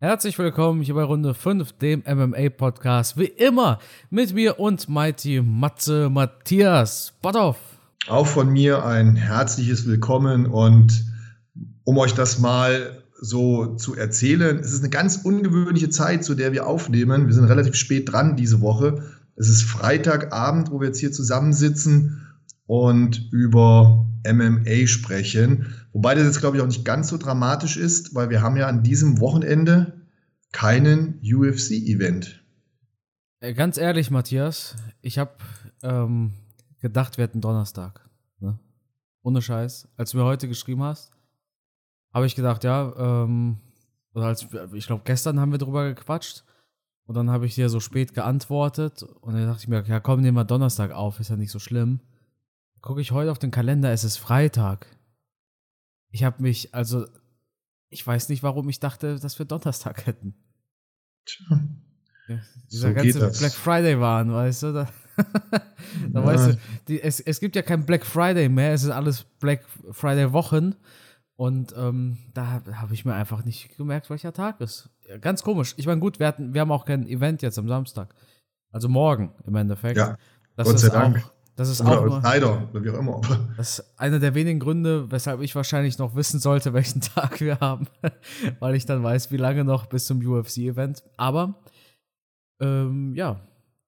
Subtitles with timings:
[0.00, 3.18] Herzlich willkommen hier bei Runde 5, dem MMA-Podcast.
[3.18, 7.58] Wie immer mit mir und Mighty Matze Matthias Botthoff.
[8.06, 11.04] Auch von mir ein herzliches Willkommen und
[11.82, 16.52] um euch das mal so zu erzählen, es ist eine ganz ungewöhnliche Zeit, zu der
[16.52, 17.26] wir aufnehmen.
[17.26, 19.02] Wir sind relativ spät dran diese Woche.
[19.34, 22.24] Es ist Freitagabend, wo wir jetzt hier zusammensitzen
[22.66, 25.74] und über MMA sprechen.
[25.92, 28.66] Wobei das jetzt, glaube ich, auch nicht ganz so dramatisch ist, weil wir haben ja
[28.66, 30.06] an diesem Wochenende
[30.52, 32.44] keinen UFC-Event.
[33.54, 35.32] Ganz ehrlich, Matthias, ich habe
[35.82, 36.32] ähm,
[36.80, 38.08] gedacht, wir hätten Donnerstag.
[38.40, 38.58] Ne?
[39.22, 39.88] Ohne Scheiß.
[39.96, 41.12] Als du mir heute geschrieben hast,
[42.12, 43.58] habe ich gedacht, ja, ähm,
[44.14, 46.44] oder als, ich glaube, gestern haben wir drüber gequatscht.
[47.04, 49.02] Und dann habe ich dir so spät geantwortet.
[49.02, 51.58] Und dann dachte ich mir, ja, komm, nehmen wir Donnerstag auf, ist ja nicht so
[51.58, 52.00] schlimm
[52.80, 54.86] gucke ich heute auf den Kalender, es ist Freitag.
[56.10, 57.06] Ich habe mich, also,
[57.90, 60.34] ich weiß nicht, warum ich dachte, dass wir Donnerstag hätten.
[61.24, 61.60] Tja.
[62.28, 62.38] Ja,
[62.70, 64.72] dieser so ganze Black Friday waren, weißt du?
[64.72, 66.24] Da, da ja.
[66.24, 69.64] weißt du, die, es, es gibt ja kein Black Friday mehr, es ist alles Black
[69.92, 70.74] Friday Wochen.
[71.36, 74.90] Und ähm, da habe ich mir einfach nicht gemerkt, welcher Tag ist.
[75.08, 75.74] Ja, ganz komisch.
[75.76, 78.12] Ich meine, gut, wir, hatten, wir haben auch kein Event jetzt am Samstag.
[78.72, 79.96] Also morgen im Endeffekt.
[79.96, 80.18] Ja,
[80.56, 81.18] das Gott sei Dank.
[81.18, 83.20] Auch, das ist oder auch Snyder, oder wie auch immer.
[83.56, 87.58] Das ist einer der wenigen Gründe, weshalb ich wahrscheinlich noch wissen sollte, welchen Tag wir
[87.58, 87.88] haben,
[88.60, 91.02] weil ich dann weiß, wie lange noch bis zum UFC-Event.
[91.16, 91.60] Aber
[92.60, 93.40] ähm, ja,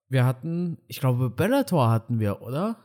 [0.09, 2.77] wir hatten, ich glaube, Bellator hatten wir, oder?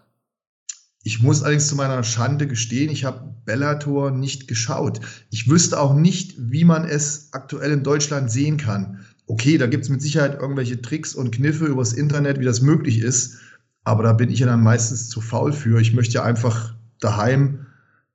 [1.01, 5.01] Ich muss allerdings zu meiner Schande gestehen, ich habe Bellator nicht geschaut.
[5.31, 9.03] Ich wüsste auch nicht, wie man es aktuell in Deutschland sehen kann.
[9.25, 12.99] Okay, da gibt es mit Sicherheit irgendwelche Tricks und Kniffe übers Internet, wie das möglich
[12.99, 13.39] ist.
[13.85, 15.79] Aber da bin ich ja dann meistens zu faul für.
[15.79, 17.67] Ich möchte ja einfach daheim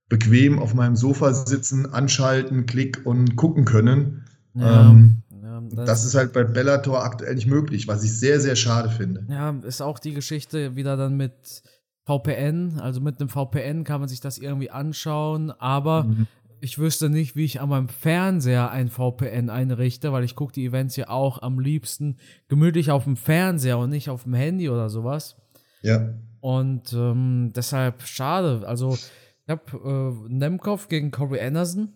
[0.09, 4.25] bequem auf meinem Sofa sitzen, anschalten, klick und gucken können.
[4.55, 5.23] Ja, ähm,
[5.71, 9.25] das, ist halt bei Bellator aktuell nicht möglich, was ich sehr, sehr schade finde.
[9.31, 11.62] Ja, ist auch die Geschichte wieder dann mit
[12.05, 12.81] VPN.
[12.81, 16.27] Also mit einem VPN kann man sich das irgendwie anschauen, aber mhm.
[16.61, 20.67] ich wüsste nicht, wie ich an meinem Fernseher ein VPN einrichte, weil ich gucke die
[20.67, 22.17] Events ja auch am liebsten
[22.49, 25.37] gemütlich auf dem Fernseher und nicht auf dem Handy oder sowas.
[25.83, 26.15] Ja.
[26.41, 28.67] Und ähm, deshalb schade.
[28.67, 31.93] Also, ich habe äh, Nemkov gegen Corey Anderson.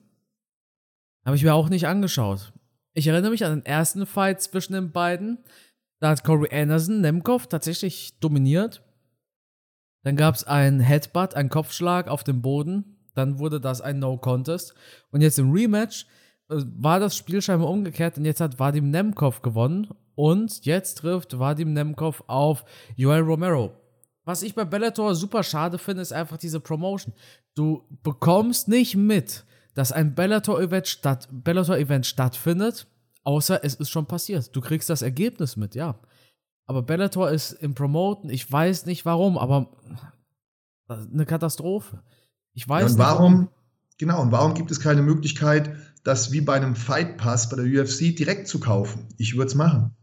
[1.25, 2.53] Habe ich mir auch nicht angeschaut.
[2.93, 5.39] Ich erinnere mich an den ersten Fight zwischen den beiden.
[6.01, 8.83] Da hat Corey Anderson Nemkov tatsächlich dominiert.
[10.03, 12.99] Dann gab es einen Headbutt, einen Kopfschlag auf dem Boden.
[13.15, 14.75] Dann wurde das ein No-Contest.
[15.11, 16.07] Und jetzt im Rematch
[16.49, 21.73] war das Spiel scheinbar umgekehrt, und jetzt hat Vadim Nemkov gewonnen und jetzt trifft Vadim
[21.73, 22.65] Nemkov auf
[22.97, 23.73] Joel Romero.
[24.25, 27.15] Was ich bei Bellator super schade finde, ist einfach diese Promotion.
[27.55, 29.45] Du bekommst nicht mit,
[29.75, 32.87] dass ein Bellator-Event statt, Bellator stattfindet,
[33.23, 34.55] außer es ist schon passiert.
[34.57, 35.99] Du kriegst das Ergebnis mit, ja.
[36.67, 39.77] Aber Bellator ist im Promoten, ich weiß nicht warum, aber
[40.89, 42.03] eine Katastrophe.
[42.55, 43.49] Ich weiß ja, und nicht warum, warum.
[43.99, 47.65] Genau, und warum gibt es keine Möglichkeit, das wie bei einem Fight Pass bei der
[47.65, 49.09] UFC direkt zu kaufen?
[49.19, 49.97] Ich würde es machen.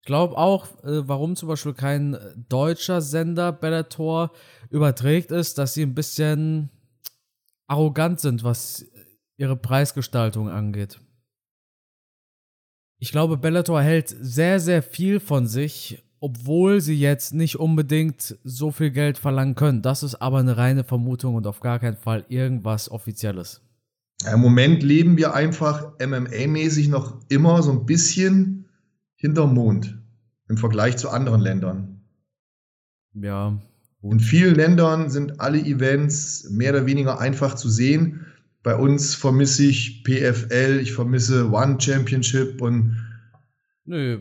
[0.00, 2.16] Ich glaube auch, äh, warum zum Beispiel kein
[2.48, 4.30] deutscher Sender Bellator
[4.70, 6.70] überträgt, ist, dass sie ein bisschen
[7.66, 8.86] arrogant sind, was
[9.36, 10.98] ihre Preisgestaltung angeht.
[13.00, 18.72] Ich glaube, Bellator hält sehr, sehr viel von sich, obwohl sie jetzt nicht unbedingt so
[18.72, 19.82] viel Geld verlangen können.
[19.82, 23.67] Das ist aber eine reine Vermutung und auf gar keinen Fall irgendwas Offizielles.
[24.26, 28.68] Im Moment leben wir einfach MMA-mäßig noch immer so ein bisschen
[29.14, 29.96] hinterm Mond
[30.48, 32.00] im Vergleich zu anderen Ländern.
[33.14, 33.58] Ja.
[34.02, 38.26] In vielen Ländern sind alle Events mehr oder weniger einfach zu sehen.
[38.62, 42.96] Bei uns vermisse ich PFL, ich vermisse One Championship und.
[43.84, 44.20] Nö,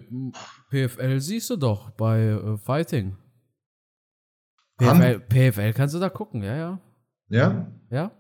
[0.70, 3.18] PFL siehst du doch bei äh, Fighting.
[4.78, 6.82] PFL, PFL kannst du da gucken, ja, ja.
[7.30, 7.72] Ja?
[7.90, 8.12] Ja.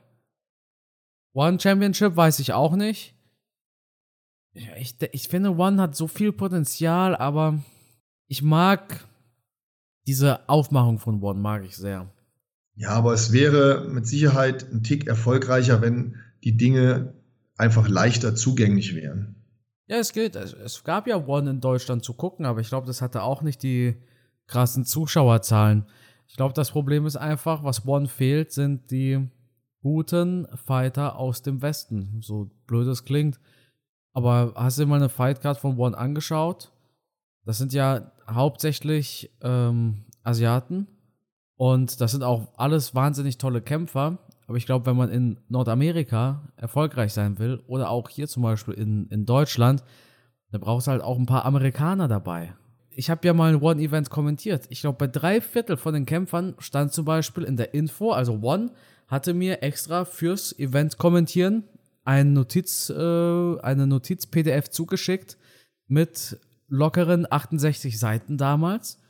[1.37, 3.13] One Championship weiß ich auch nicht.
[4.53, 7.59] Ich, ich finde, One hat so viel Potenzial, aber
[8.25, 9.05] ich mag
[10.07, 12.11] diese Aufmachung von One, mag ich sehr.
[12.73, 17.13] Ja, aber es wäre mit Sicherheit ein Tick erfolgreicher, wenn die Dinge
[17.55, 19.35] einfach leichter zugänglich wären.
[19.85, 20.35] Ja, es geht.
[20.35, 23.43] Es, es gab ja One in Deutschland zu gucken, aber ich glaube, das hatte auch
[23.43, 23.95] nicht die
[24.47, 25.85] krassen Zuschauerzahlen.
[26.27, 29.29] Ich glaube, das Problem ist einfach, was One fehlt, sind die
[29.81, 32.19] guten Fighter aus dem Westen.
[32.21, 33.39] So blöd es klingt.
[34.13, 36.71] Aber hast du dir mal eine Fightcard von One angeschaut?
[37.45, 40.87] Das sind ja hauptsächlich ähm, Asiaten.
[41.55, 44.19] Und das sind auch alles wahnsinnig tolle Kämpfer.
[44.47, 48.73] Aber ich glaube, wenn man in Nordamerika erfolgreich sein will oder auch hier zum Beispiel
[48.75, 49.83] in, in Deutschland,
[50.51, 52.53] da brauchst du halt auch ein paar Amerikaner dabei.
[52.89, 54.65] Ich habe ja mal ein One-Event kommentiert.
[54.69, 58.39] Ich glaube, bei drei Viertel von den Kämpfern stand zum Beispiel in der Info, also
[58.41, 58.71] One
[59.07, 61.63] hatte mir extra fürs Event kommentieren
[62.07, 65.37] ein Notiz, äh, eine Notiz-PDF zugeschickt
[65.87, 66.39] mit
[66.69, 69.01] lockeren 68 Seiten damals.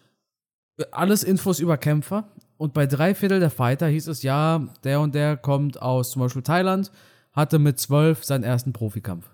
[0.91, 2.31] Alles Infos über Kämpfer.
[2.57, 6.23] Und bei drei Viertel der Fighter hieß es, ja, der und der kommt aus zum
[6.23, 6.91] Beispiel Thailand,
[7.33, 9.29] hatte mit zwölf seinen ersten Profikampf.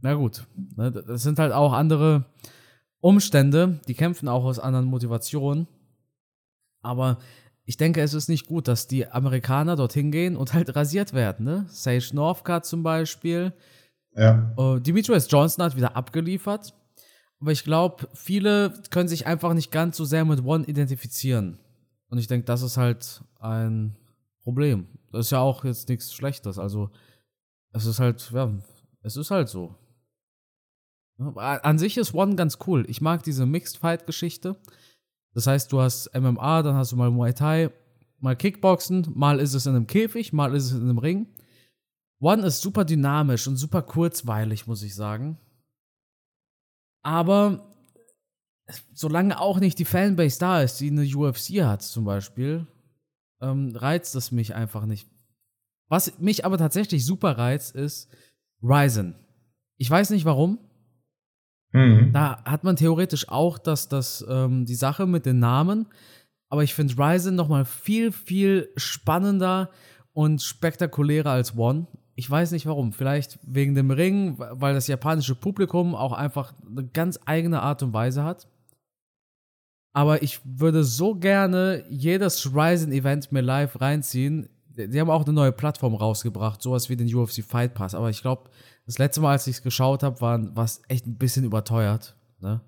[0.00, 2.24] Na gut, ne, das sind halt auch andere
[3.00, 5.68] Umstände, die kämpfen auch aus anderen Motivationen.
[6.80, 7.18] Aber
[7.64, 11.44] ich denke, es ist nicht gut, dass die Amerikaner dorthin gehen und halt rasiert werden.
[11.44, 11.66] Ne?
[11.68, 13.52] Sage Northcutt zum Beispiel.
[14.14, 14.52] Ja.
[14.58, 16.74] Uh, Demetrius Johnson hat wieder abgeliefert.
[17.40, 21.58] Aber ich glaube, viele können sich einfach nicht ganz so sehr mit One identifizieren.
[22.08, 23.96] Und ich denke, das ist halt ein
[24.42, 24.86] Problem.
[25.10, 26.58] Das ist ja auch jetzt nichts Schlechtes.
[26.58, 26.90] Also,
[27.72, 28.52] es ist halt, ja,
[29.02, 29.74] es ist halt so.
[31.18, 32.84] An sich ist One ganz cool.
[32.88, 34.56] Ich mag diese Mixed Fight-Geschichte.
[35.34, 37.70] Das heißt, du hast MMA, dann hast du mal Muay Thai,
[38.20, 41.26] mal Kickboxen, mal ist es in einem Käfig, mal ist es in einem Ring.
[42.20, 45.38] One ist super dynamisch und super kurzweilig, muss ich sagen.
[47.02, 47.72] Aber
[48.92, 52.66] solange auch nicht die Fanbase da ist, die eine UFC hat zum Beispiel,
[53.40, 55.08] ähm, reizt es mich einfach nicht.
[55.88, 58.08] Was mich aber tatsächlich super reizt, ist
[58.62, 59.14] Ryzen.
[59.76, 60.58] Ich weiß nicht warum.
[61.72, 62.12] Mhm.
[62.12, 65.86] Da hat man theoretisch auch das, das, ähm, die Sache mit den Namen.
[66.48, 69.70] Aber ich finde Ryzen noch mal viel, viel spannender
[70.12, 71.86] und spektakulärer als One.
[72.14, 72.92] Ich weiß nicht warum.
[72.92, 77.94] Vielleicht wegen dem Ring, weil das japanische Publikum auch einfach eine ganz eigene Art und
[77.94, 78.48] Weise hat.
[79.94, 84.48] Aber ich würde so gerne jedes Ryzen-Event mir live reinziehen.
[84.68, 87.94] Die haben auch eine neue Plattform rausgebracht, sowas wie den UFC Fight Pass.
[87.94, 88.50] Aber ich glaube,
[88.86, 92.16] das letzte Mal, als ich es geschaut habe, war es echt ein bisschen überteuert.
[92.40, 92.60] Ne?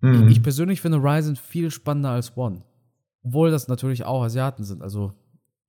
[0.00, 0.28] Mhm.
[0.28, 2.62] Ich persönlich finde Ryzen viel spannender als One.
[3.22, 4.82] Obwohl das natürlich auch Asiaten sind.
[4.82, 5.12] Also,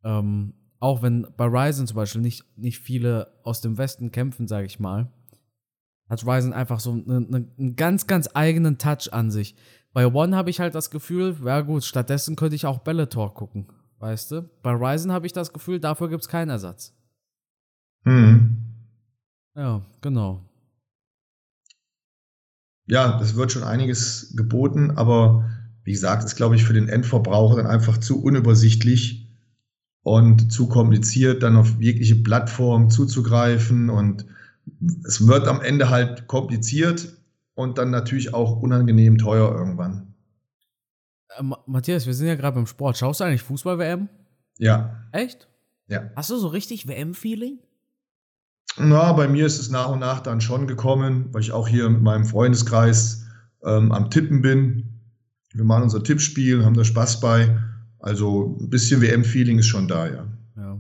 [0.04, 4.66] ähm, auch wenn bei Ryzen zum Beispiel nicht, nicht viele aus dem Westen kämpfen, sage
[4.66, 5.12] ich mal,
[6.08, 9.56] hat Ryzen einfach so eine, eine, einen ganz, ganz eigenen Touch an sich.
[9.94, 13.68] Bei One habe ich halt das Gefühl, ja gut, stattdessen könnte ich auch Bellator gucken,
[14.00, 14.50] weißt du?
[14.62, 16.96] Bei Ryzen habe ich das Gefühl, dafür gibt es keinen Ersatz.
[18.06, 18.69] Mhm.
[19.60, 20.40] Ja, genau.
[22.86, 25.50] Ja, es wird schon einiges geboten, aber
[25.84, 29.28] wie gesagt, ist, glaube ich, für den Endverbraucher dann einfach zu unübersichtlich
[30.02, 33.90] und zu kompliziert, dann auf jegliche Plattform zuzugreifen.
[33.90, 34.26] Und
[35.06, 37.18] es wird am Ende halt kompliziert
[37.54, 40.16] und dann natürlich auch unangenehm teuer irgendwann.
[41.38, 42.98] Äh, Matthias, wir sind ja gerade beim Sport.
[42.98, 44.08] Schaust du eigentlich Fußball-WM?
[44.58, 45.04] Ja.
[45.12, 45.50] Echt?
[45.88, 46.12] Ja.
[46.16, 47.60] Hast du so richtig WM-Feeling?
[48.80, 51.90] Na, bei mir ist es nach und nach dann schon gekommen, weil ich auch hier
[51.90, 53.26] mit meinem Freundeskreis
[53.64, 54.86] ähm, am Tippen bin.
[55.52, 57.60] Wir machen unser Tippspiel, haben da Spaß bei.
[58.00, 60.26] Also ein bisschen WM-Feeling ist schon da, ja.
[60.56, 60.78] ja.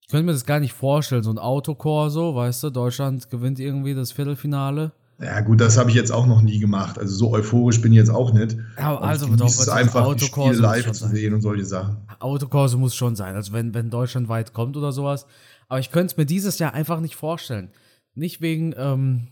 [0.00, 3.94] Ich könnte mir das gar nicht vorstellen, so ein Autokorso, weißt du, Deutschland gewinnt irgendwie
[3.94, 4.92] das Viertelfinale.
[5.18, 6.98] Ja, gut, das habe ich jetzt auch noch nie gemacht.
[6.98, 8.56] Also so euphorisch bin ich jetzt auch nicht.
[8.78, 11.96] Ja, also doch, es einfach Autokorso live zu sehen und solche Sachen.
[12.18, 13.34] Autokorso muss schon sein.
[13.34, 15.26] Also wenn, wenn Deutschland weit kommt oder sowas,
[15.68, 17.70] aber ich könnte es mir dieses Jahr einfach nicht vorstellen.
[18.14, 19.28] Nicht wegen ähm,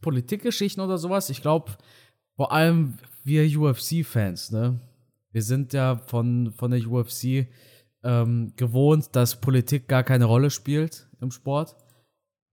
[0.00, 1.30] Politikgeschichten oder sowas.
[1.30, 1.76] Ich glaube,
[2.36, 4.80] vor allem wir UFC-Fans, ne?
[5.30, 7.48] Wir sind ja von, von der UFC
[8.02, 11.76] ähm, gewohnt, dass Politik gar keine Rolle spielt im Sport.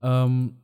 [0.01, 0.61] Ähm,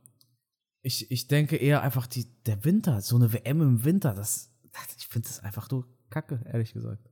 [0.82, 4.52] ich, ich denke eher einfach die, der Winter, so eine WM im Winter, das,
[4.98, 7.08] ich finde das einfach nur kacke, ehrlich gesagt.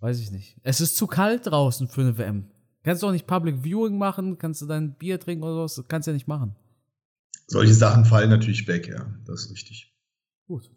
[0.00, 0.58] Weiß ich nicht.
[0.62, 2.50] Es ist zu kalt draußen für eine WM.
[2.86, 4.38] Kannst du auch nicht Public Viewing machen?
[4.38, 5.74] Kannst du dein Bier trinken oder sowas?
[5.74, 6.54] Das kannst du ja nicht machen.
[7.48, 9.12] Solche Sachen fallen natürlich weg, ja.
[9.24, 9.92] Das ist richtig.
[10.46, 10.70] Gut.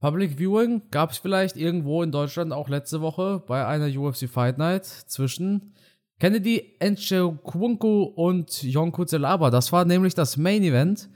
[0.00, 4.56] Public Viewing gab es vielleicht irgendwo in Deutschland auch letzte Woche bei einer UFC Fight
[4.58, 5.74] Night zwischen
[6.20, 9.50] Kennedy Nchekwunku und Yonku Zelaba.
[9.50, 11.08] Das war nämlich das Main Event.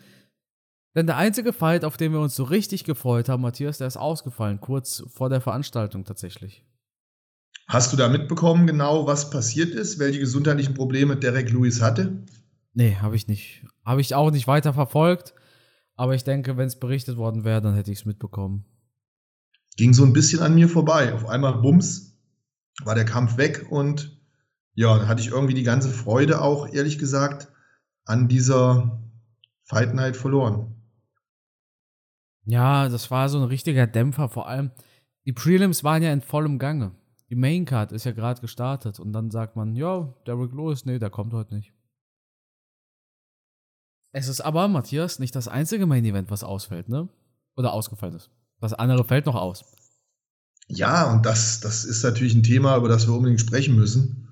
[0.96, 3.96] Denn der einzige Fight, auf den wir uns so richtig gefreut haben, Matthias, der ist
[3.96, 6.64] ausgefallen, kurz vor der Veranstaltung tatsächlich.
[7.68, 12.22] Hast du da mitbekommen, genau was passiert ist, welche gesundheitlichen Probleme Derek Lewis hatte?
[12.74, 13.64] Nee, habe ich nicht.
[13.84, 15.34] Habe ich auch nicht weiter verfolgt.
[15.96, 18.64] Aber ich denke, wenn es berichtet worden wäre, dann hätte ich es mitbekommen.
[19.76, 21.12] Ging so ein bisschen an mir vorbei.
[21.14, 22.18] Auf einmal, bums,
[22.84, 24.20] war der Kampf weg und
[24.74, 27.48] ja, dann hatte ich irgendwie die ganze Freude auch, ehrlich gesagt,
[28.04, 29.00] an dieser
[29.64, 30.74] Fight Night verloren.
[32.44, 34.28] Ja, das war so ein richtiger Dämpfer.
[34.28, 34.70] Vor allem,
[35.24, 36.92] die Prelims waren ja in vollem Gange.
[37.28, 41.10] Die Maincard ist ja gerade gestartet und dann sagt man, ja, Derek Lewis, nee, der
[41.10, 41.72] kommt heute nicht.
[44.12, 47.08] Es ist aber, Matthias, nicht das einzige Main Event, was ausfällt, ne?
[47.56, 48.30] Oder ausgefallen ist.
[48.60, 49.64] Das andere fällt noch aus.
[50.68, 54.28] Ja, und das, das ist natürlich ein Thema, über das wir unbedingt sprechen müssen.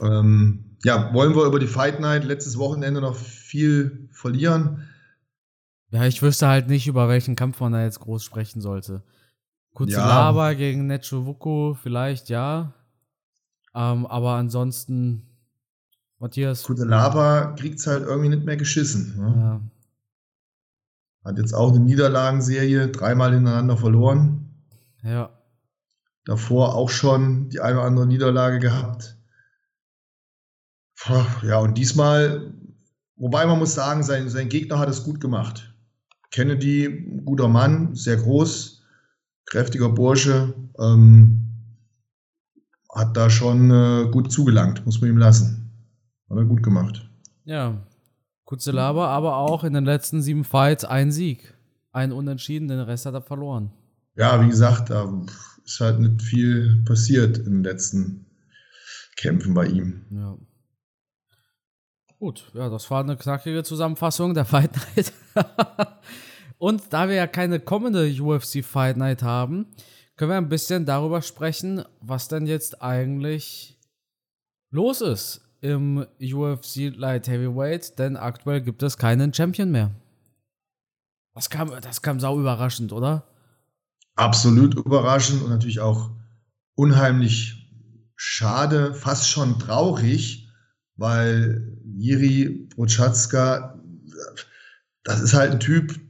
[0.00, 4.88] Ähm, ja, wollen wir über die Fight Night letztes Wochenende noch viel verlieren?
[5.90, 9.02] Ja, ich wüsste halt nicht, über welchen Kampf man da jetzt groß sprechen sollte.
[9.74, 10.06] Kurze ja.
[10.06, 12.72] Lava gegen Necho Wuko, vielleicht ja.
[13.74, 15.28] Ähm, aber ansonsten,
[16.18, 16.62] Matthias.
[16.62, 19.16] Kurze Lava kriegt es halt irgendwie nicht mehr geschissen.
[19.18, 19.34] Ne?
[19.36, 19.60] Ja.
[21.28, 24.54] Hat jetzt auch eine Niederlagenserie, dreimal hintereinander verloren.
[25.02, 25.30] Ja.
[26.24, 29.18] Davor auch schon die eine oder andere Niederlage gehabt.
[31.42, 32.54] Ja, und diesmal,
[33.16, 35.74] wobei man muss sagen, sein, sein Gegner hat es gut gemacht.
[36.30, 38.73] Kennedy, guter Mann, sehr groß,
[39.46, 41.40] kräftiger Bursche, ähm,
[42.94, 45.70] hat da schon äh, gut zugelangt, muss man ihm lassen.
[46.30, 47.08] Hat er gut gemacht.
[47.44, 47.86] Ja,
[48.44, 51.54] kurze Laber, aber auch in den letzten sieben Fights ein Sieg.
[51.92, 53.70] Ein Unentschieden, den Rest hat er verloren
[54.16, 55.22] ja, wie gesagt, da
[55.64, 58.26] ist halt nicht viel passiert in den letzten
[59.16, 60.04] Kämpfen bei ihm.
[60.10, 60.38] Ja.
[62.18, 65.12] Gut, ja, das war eine knackige Zusammenfassung der Fight Night.
[66.58, 69.66] Und da wir ja keine kommende UFC Fight Night haben,
[70.16, 73.78] können wir ein bisschen darüber sprechen, was denn jetzt eigentlich
[74.70, 79.90] los ist im UFC Light Heavyweight, denn aktuell gibt es keinen Champion mehr.
[81.34, 83.26] Das kam, das kam sau überraschend, oder?
[84.16, 86.10] absolut überraschend und natürlich auch
[86.74, 87.70] unheimlich
[88.16, 90.48] schade, fast schon traurig,
[90.96, 93.80] weil Jiri Prochaska,
[95.02, 96.00] das ist halt ein Typ,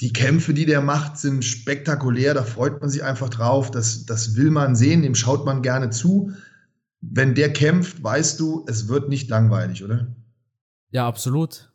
[0.00, 4.36] die Kämpfe, die der macht, sind spektakulär, da freut man sich einfach drauf, das, das
[4.36, 6.32] will man sehen, dem schaut man gerne zu.
[7.00, 10.14] Wenn der kämpft, weißt du, es wird nicht langweilig, oder?
[10.90, 11.72] Ja, absolut.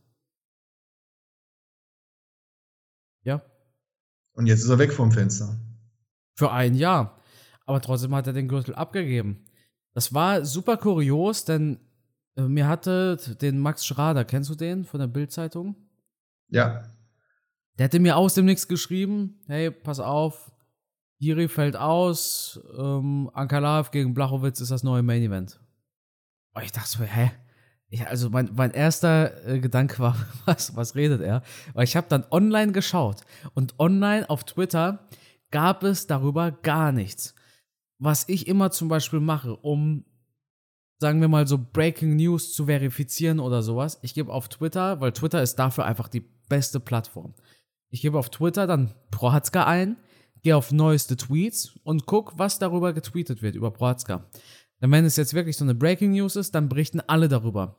[3.24, 3.42] Ja,
[4.34, 5.56] und jetzt ist er weg vom Fenster.
[6.36, 7.20] Für ein Jahr.
[7.66, 9.46] Aber trotzdem hat er den Gürtel abgegeben.
[9.94, 11.80] Das war super kurios, denn
[12.36, 15.76] äh, mir hatte den Max Schrader, kennst du den von der Bildzeitung?
[16.50, 16.84] Ja.
[17.78, 20.54] Der hatte mir aus dem Nichts geschrieben: Hey, pass auf,
[21.24, 25.60] Jiri fällt aus, ähm, Ankalaev gegen Blachowitz ist das neue Main Event.
[26.54, 27.32] Und ich dachte so, hä?
[27.88, 31.42] Ich, also mein, mein erster äh, Gedanke war, was, was redet er?
[31.74, 33.22] Weil ich habe dann online geschaut
[33.54, 35.08] und online auf Twitter
[35.50, 37.36] gab es darüber gar nichts.
[38.00, 40.04] Was ich immer zum Beispiel mache, um,
[41.00, 45.14] sagen wir mal so, Breaking News zu verifizieren oder sowas, ich gebe auf Twitter, weil
[45.14, 47.34] Twitter ist dafür einfach die beste Plattform.
[47.94, 49.98] Ich gebe auf Twitter dann Prohatzka ein,
[50.42, 54.26] gehe auf neueste Tweets und gucke, was darüber getweetet wird, über Prohatzka.
[54.82, 57.76] Denn wenn es jetzt wirklich so eine Breaking News ist, dann berichten alle darüber.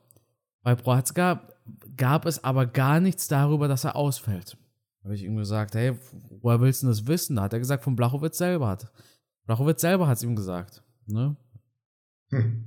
[0.63, 1.49] Bei Prohatzka
[1.97, 4.55] gab es aber gar nichts darüber, dass er ausfällt.
[5.01, 5.97] Da habe ich ihm gesagt, hey,
[6.39, 7.35] woher willst du das wissen?
[7.35, 8.89] Da hat er gesagt, von Blachowitz selber hat.
[9.45, 10.81] Blachowitz selber hat es ihm gesagt.
[11.07, 11.35] Ne?
[12.29, 12.63] Hm.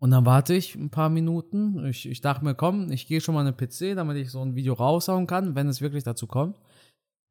[0.00, 1.82] Und dann warte ich ein paar Minuten.
[1.86, 4.42] Ich, ich dachte mir, komm, ich gehe schon mal in den PC, damit ich so
[4.42, 6.58] ein Video raushauen kann, wenn es wirklich dazu kommt.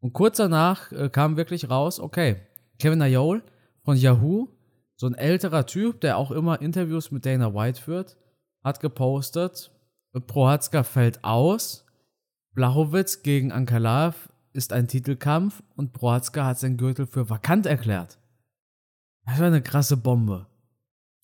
[0.02, 2.38] Und kurz danach äh, kam wirklich raus, okay,
[2.80, 3.44] Kevin Ayol
[3.84, 4.48] von Yahoo,
[4.96, 8.18] so ein älterer Typ, der auch immer Interviews mit Dana White führt,
[8.64, 9.72] hat gepostet,
[10.28, 11.86] Prohatzka fällt aus.
[12.54, 18.18] Blachowitz gegen Ankalaev ist ein Titelkampf und Prohatzka hat seinen Gürtel für vakant erklärt.
[19.26, 20.48] Das war eine krasse Bombe.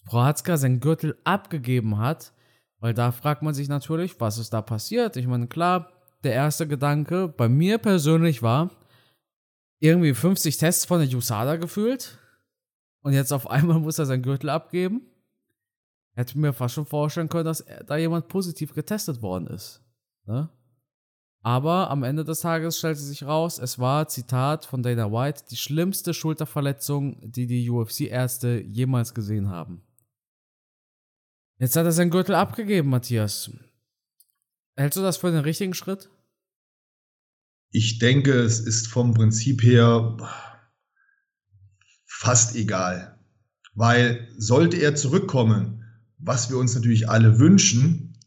[0.06, 2.34] Prohatzka seinen Gürtel abgegeben hat,
[2.80, 5.18] weil da fragt man sich natürlich, was ist da passiert?
[5.18, 5.92] Ich meine, klar,
[6.26, 8.72] der erste Gedanke bei mir persönlich war,
[9.80, 12.18] irgendwie 50 Tests von der USADA gefühlt
[13.02, 15.02] und jetzt auf einmal muss er seinen Gürtel abgeben.
[16.16, 19.84] Hätte mir fast schon vorstellen können, dass da jemand positiv getestet worden ist.
[20.26, 20.50] Ne?
[21.44, 25.56] Aber am Ende des Tages stellte sich raus, es war, Zitat von Dana White, die
[25.56, 29.84] schlimmste Schulterverletzung, die die UFC-Ärzte jemals gesehen haben.
[31.60, 33.52] Jetzt hat er seinen Gürtel abgegeben, Matthias.
[34.76, 36.10] Hältst du das für den richtigen Schritt?
[37.76, 40.16] Ich denke, es ist vom Prinzip her
[42.06, 43.20] fast egal.
[43.74, 45.84] Weil sollte er zurückkommen,
[46.18, 48.18] was wir uns natürlich alle wünschen,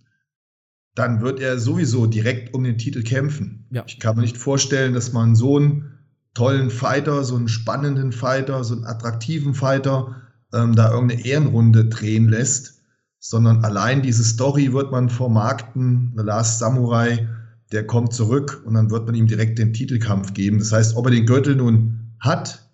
[0.94, 3.66] dann wird er sowieso direkt um den Titel kämpfen.
[3.70, 3.84] Ja.
[3.86, 5.98] Ich kann mir nicht vorstellen, dass man so einen
[6.34, 12.28] tollen Fighter, so einen spannenden Fighter, so einen attraktiven Fighter ähm, da irgendeine Ehrenrunde drehen
[12.28, 12.82] lässt,
[13.18, 17.26] sondern allein diese Story wird man vermarkten, The Last Samurai,
[17.72, 20.58] der kommt zurück und dann wird man ihm direkt den Titelkampf geben.
[20.58, 22.68] Das heißt, ob er den Gürtel nun hat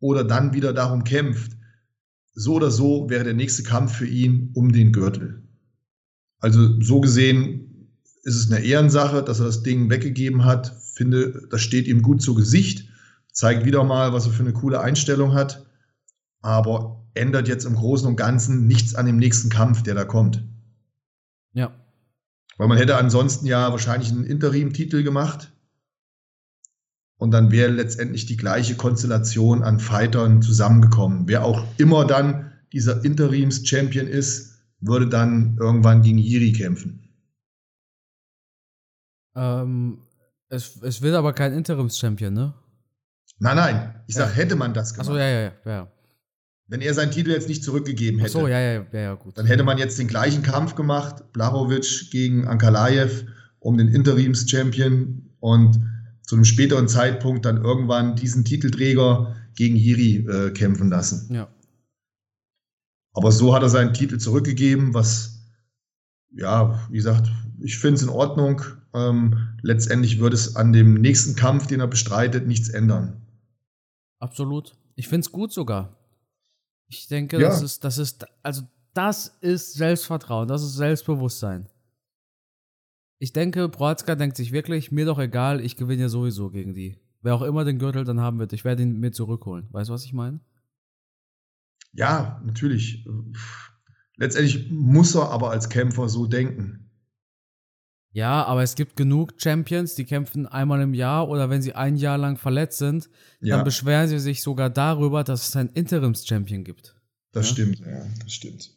[0.00, 1.52] oder dann wieder darum kämpft,
[2.34, 5.42] so oder so wäre der nächste Kampf für ihn um den Gürtel.
[6.40, 7.88] Also so gesehen
[8.24, 10.76] ist es eine Ehrensache, dass er das Ding weggegeben hat.
[10.94, 12.88] Finde, das steht ihm gut zu Gesicht,
[13.32, 15.66] zeigt wieder mal, was er für eine coole Einstellung hat,
[16.40, 20.42] aber ändert jetzt im Großen und Ganzen nichts an dem nächsten Kampf, der da kommt.
[21.52, 21.83] Ja.
[22.56, 25.52] Weil man hätte ansonsten ja wahrscheinlich einen Interim-Titel gemacht.
[27.16, 31.26] Und dann wäre letztendlich die gleiche Konstellation an Fightern zusammengekommen.
[31.26, 37.08] Wer auch immer dann dieser Interims-Champion ist, würde dann irgendwann gegen Jiri kämpfen.
[39.34, 40.02] Ähm,
[40.48, 42.54] es, es wird aber kein Interims-Champion, ne?
[43.38, 44.04] Nein, nein.
[44.06, 44.34] Ich sag, ja.
[44.34, 45.08] hätte man das gemacht.
[45.08, 45.93] Achso, ja, ja, ja.
[46.66, 49.36] Wenn er seinen Titel jetzt nicht zurückgegeben hätte, so, ja, ja, ja, ja, gut.
[49.36, 53.24] dann hätte man jetzt den gleichen Kampf gemacht, Blachowicz gegen Ankalaev
[53.64, 55.80] um den Interims-Champion und
[56.22, 61.32] zu einem späteren Zeitpunkt dann irgendwann diesen Titelträger gegen Hiri äh, kämpfen lassen.
[61.34, 61.48] Ja.
[63.14, 65.40] Aber so hat er seinen Titel zurückgegeben, was,
[66.30, 67.30] ja, wie gesagt,
[67.60, 68.62] ich finde es in Ordnung.
[68.92, 73.22] Ähm, letztendlich würde es an dem nächsten Kampf, den er bestreitet, nichts ändern.
[74.18, 74.76] Absolut.
[74.94, 75.96] Ich finde es gut sogar.
[76.86, 77.48] Ich denke, ja.
[77.48, 78.62] das ist, das ist, also
[78.92, 81.68] das ist Selbstvertrauen, das ist Selbstbewusstsein.
[83.18, 86.98] Ich denke, Proatzka denkt sich wirklich, mir doch egal, ich gewinne ja sowieso gegen die.
[87.22, 89.66] Wer auch immer den Gürtel dann haben wird, ich werde ihn mir zurückholen.
[89.70, 90.40] Weißt du, was ich meine?
[91.92, 93.06] Ja, natürlich.
[94.16, 96.83] Letztendlich muss er aber als Kämpfer so denken.
[98.14, 101.96] Ja, aber es gibt genug Champions, die kämpfen einmal im Jahr oder wenn sie ein
[101.96, 103.56] Jahr lang verletzt sind, ja.
[103.56, 106.94] dann beschweren sie sich sogar darüber, dass es einen Interims-Champion gibt.
[107.32, 107.52] Das ja?
[107.52, 108.70] stimmt, ja, das stimmt.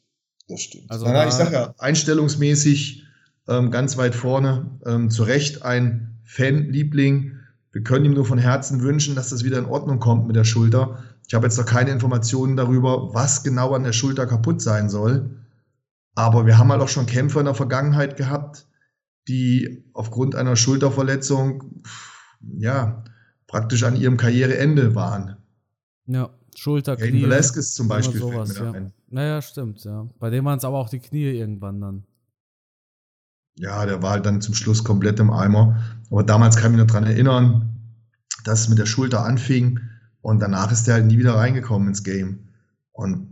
[0.48, 0.90] Das stimmt.
[0.90, 3.04] Also Na, ich sag ja, einstellungsmäßig
[3.48, 7.38] ähm, ganz weit vorne, ähm, zu Recht ein Fan-Liebling.
[7.72, 10.46] Wir können ihm nur von Herzen wünschen, dass das wieder in Ordnung kommt mit der
[10.46, 11.04] Schulter.
[11.28, 15.30] Ich habe jetzt noch keine Informationen darüber, was genau an der Schulter kaputt sein soll.
[16.16, 18.67] Aber wir haben halt auch schon Kämpfer in der Vergangenheit gehabt,
[19.28, 21.84] die aufgrund einer Schulterverletzung
[22.58, 23.04] ja
[23.48, 25.38] praktisch an ihrem Karriereende waren.
[26.06, 27.12] Ja, Schulter, Knie.
[27.12, 28.20] Kane Velasquez zum Beispiel.
[28.20, 28.74] Sowas, ja.
[29.10, 30.10] Naja, stimmt, ja.
[30.20, 32.04] Bei dem waren es aber auch die Knie irgendwann dann.
[33.60, 35.82] Ja, der war halt dann zum Schluss komplett im Eimer.
[36.12, 37.76] Aber damals kann ich mich noch daran erinnern,
[38.44, 39.80] dass es mit der Schulter anfing
[40.22, 42.50] und danach ist er halt nie wieder reingekommen ins Game.
[42.92, 43.28] Und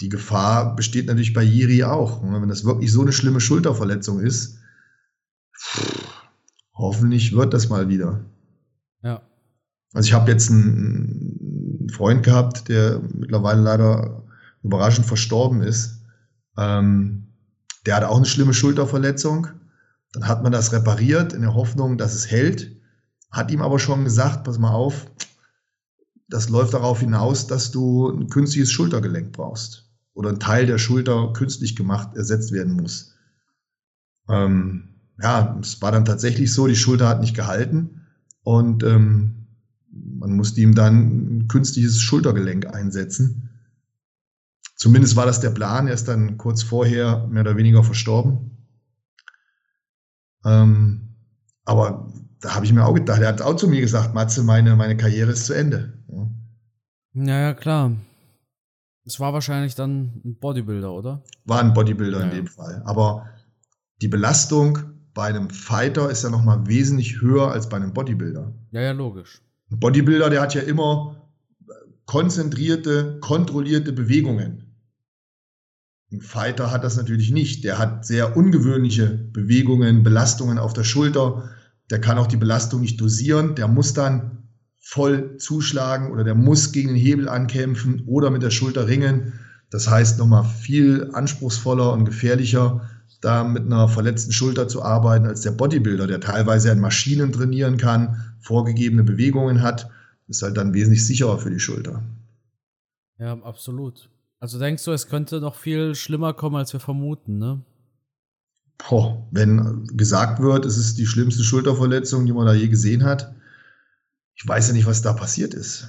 [0.00, 2.22] die Gefahr besteht natürlich bei Jiri auch.
[2.22, 4.55] Wenn das wirklich so eine schlimme Schulterverletzung ist,
[6.74, 8.24] hoffentlich wird das mal wieder.
[9.02, 9.22] Ja.
[9.92, 14.22] Also ich habe jetzt einen Freund gehabt, der mittlerweile leider
[14.62, 16.02] überraschend verstorben ist.
[16.58, 17.28] Ähm,
[17.86, 19.48] der hatte auch eine schlimme Schulterverletzung.
[20.12, 22.76] Dann hat man das repariert in der Hoffnung, dass es hält.
[23.30, 25.06] Hat ihm aber schon gesagt, pass mal auf,
[26.28, 29.88] das läuft darauf hinaus, dass du ein künstliches Schultergelenk brauchst.
[30.14, 33.14] Oder ein Teil der Schulter künstlich gemacht, ersetzt werden muss.
[34.28, 38.02] Ähm, ja, es war dann tatsächlich so, die Schulter hat nicht gehalten
[38.42, 39.46] und ähm,
[39.90, 43.50] man musste ihm dann ein künstliches Schultergelenk einsetzen.
[44.76, 45.88] Zumindest war das der Plan.
[45.88, 48.50] Er ist dann kurz vorher mehr oder weniger verstorben.
[50.44, 51.16] Ähm,
[51.64, 54.76] aber da habe ich mir auch gedacht, er hat auch zu mir gesagt, Matze, meine,
[54.76, 56.04] meine Karriere ist zu Ende.
[56.08, 57.92] Ja, ja, ja klar.
[59.04, 61.24] Es war wahrscheinlich dann ein Bodybuilder, oder?
[61.44, 62.82] War ein Bodybuilder ja, in dem Fall.
[62.84, 63.30] Aber
[64.02, 68.52] die Belastung bei einem Fighter ist ja nochmal wesentlich höher als bei einem Bodybuilder.
[68.72, 69.40] Ja, ja, logisch.
[69.70, 71.30] Ein Bodybuilder, der hat ja immer
[72.04, 74.76] konzentrierte, kontrollierte Bewegungen.
[76.12, 77.64] Ein Fighter hat das natürlich nicht.
[77.64, 81.48] Der hat sehr ungewöhnliche Bewegungen, Belastungen auf der Schulter.
[81.90, 83.54] Der kann auch die Belastung nicht dosieren.
[83.54, 84.42] Der muss dann
[84.78, 89.32] voll zuschlagen oder der muss gegen den Hebel ankämpfen oder mit der Schulter ringen.
[89.70, 92.86] Das heißt nochmal viel anspruchsvoller und gefährlicher
[93.20, 97.76] da mit einer verletzten Schulter zu arbeiten als der Bodybuilder, der teilweise an Maschinen trainieren
[97.76, 99.90] kann, vorgegebene Bewegungen hat,
[100.28, 102.02] ist halt dann wesentlich sicherer für die Schulter.
[103.18, 104.10] Ja, absolut.
[104.38, 107.64] Also denkst du, es könnte noch viel schlimmer kommen, als wir vermuten, ne?
[108.78, 113.34] Boah, wenn gesagt wird, es ist die schlimmste Schulterverletzung, die man da je gesehen hat.
[114.34, 115.88] Ich weiß ja nicht, was da passiert ist.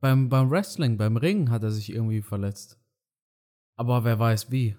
[0.00, 2.78] Beim, beim Wrestling, beim Ringen hat er sich irgendwie verletzt.
[3.76, 4.76] Aber wer weiß wie.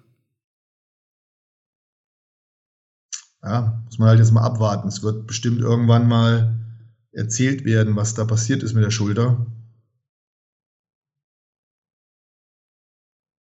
[3.44, 4.88] Ja, muss man halt jetzt mal abwarten.
[4.88, 6.58] Es wird bestimmt irgendwann mal
[7.12, 9.46] erzählt werden, was da passiert ist mit der Schulter.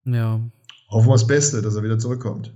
[0.05, 0.40] Ja.
[0.90, 2.55] Hoffen wir das Beste, dass er wieder zurückkommt.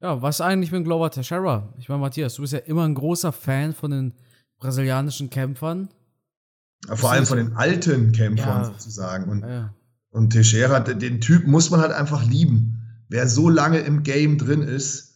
[0.00, 1.72] Ja, was eigentlich mit Glover Teixeira?
[1.78, 4.14] Ich meine, Matthias, du bist ja immer ein großer Fan von den
[4.58, 5.88] brasilianischen Kämpfern.
[6.88, 8.64] Vor allem von den alten Kämpfern Ja.
[8.64, 9.30] sozusagen.
[9.30, 9.72] Und, Ja.
[10.10, 12.80] und Teixeira, den Typ muss man halt einfach lieben.
[13.08, 15.11] Wer so lange im Game drin ist,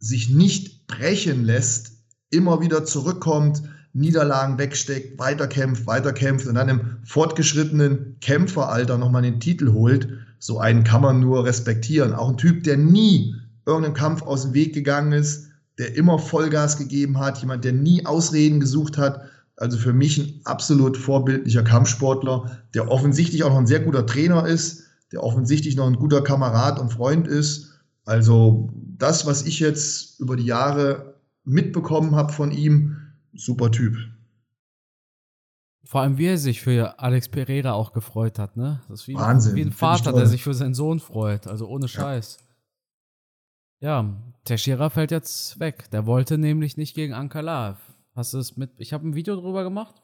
[0.00, 1.92] sich nicht brechen lässt,
[2.30, 9.72] immer wieder zurückkommt, Niederlagen wegsteckt, weiterkämpft, weiterkämpft und dann im fortgeschrittenen Kämpferalter nochmal den Titel
[9.72, 10.08] holt,
[10.38, 12.14] so einen kann man nur respektieren.
[12.14, 13.34] Auch ein Typ, der nie
[13.66, 18.06] irgendeinem Kampf aus dem Weg gegangen ist, der immer Vollgas gegeben hat, jemand, der nie
[18.06, 19.22] Ausreden gesucht hat.
[19.56, 24.46] Also für mich ein absolut vorbildlicher Kampfsportler, der offensichtlich auch noch ein sehr guter Trainer
[24.46, 27.80] ist, der offensichtlich noch ein guter Kamerad und Freund ist.
[28.06, 32.96] Also das, was ich jetzt über die Jahre mitbekommen habe von ihm,
[33.32, 33.96] super Typ.
[35.84, 38.82] Vor allem, wie er sich für Alex Pereira auch gefreut hat, ne?
[38.88, 41.46] Das ist wie, Wahnsinn, wie ein Vater, der sich für seinen Sohn freut.
[41.46, 42.38] Also ohne Scheiß.
[43.80, 45.90] Ja, Teixeira fällt jetzt weg.
[45.90, 47.78] Der wollte nämlich nicht gegen Ankalaev.
[48.14, 48.70] Hast du es mit?
[48.78, 49.96] Ich habe ein Video drüber gemacht.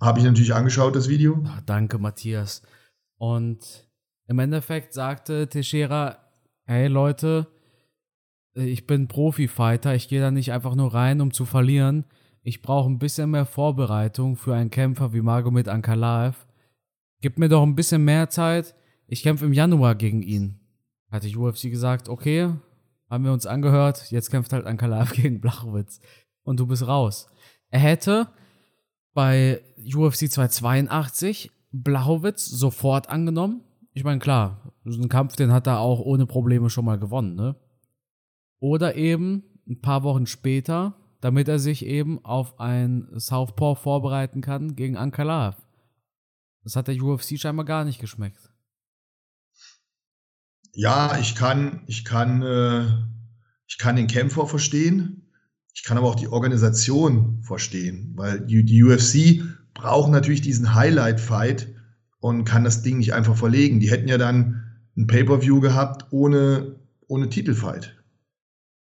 [0.00, 1.42] Habe ich natürlich angeschaut, das Video.
[1.46, 2.62] Ach, danke, Matthias.
[3.16, 3.88] Und
[4.26, 6.18] im Endeffekt sagte Teixeira,
[6.64, 7.46] hey Leute,
[8.54, 12.04] ich bin Profi-Fighter, ich gehe da nicht einfach nur rein, um zu verlieren.
[12.42, 16.46] Ich brauche ein bisschen mehr Vorbereitung für einen Kämpfer wie Magomed Ankalaev.
[17.20, 18.74] Gib mir doch ein bisschen mehr Zeit.
[19.06, 20.58] Ich kämpfe im Januar gegen ihn.
[21.10, 22.50] Hatte die UFC gesagt, okay,
[23.08, 26.00] haben wir uns angehört, jetzt kämpft halt Ankalaev gegen Blachowitz.
[26.42, 27.28] Und du bist raus.
[27.70, 28.28] Er hätte
[29.14, 29.60] bei
[29.94, 33.62] UFC 282 Blachowitz sofort angenommen.
[33.92, 37.34] Ich meine, klar, so einen Kampf, den hat er auch ohne Probleme schon mal gewonnen,
[37.34, 37.54] ne?
[38.62, 44.76] Oder eben ein paar Wochen später, damit er sich eben auf ein Southpaw vorbereiten kann
[44.76, 45.56] gegen Ankalaev.
[46.62, 48.52] Das hat der UFC scheinbar gar nicht geschmeckt.
[50.74, 52.86] Ja, ich kann, ich kann, äh,
[53.66, 55.32] ich kann den Kämpfer verstehen.
[55.74, 59.42] Ich kann aber auch die Organisation verstehen, weil die UFC
[59.74, 61.66] braucht natürlich diesen Highlight-Fight
[62.20, 63.80] und kann das Ding nicht einfach verlegen.
[63.80, 64.62] Die hätten ja dann
[64.96, 66.76] ein Pay-per-View gehabt ohne,
[67.08, 68.01] ohne Titelfight.